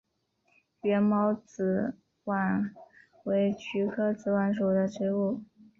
[0.81, 1.93] 缘毛紫
[2.25, 2.71] 菀
[3.25, 5.43] 为菊科紫菀属的植物。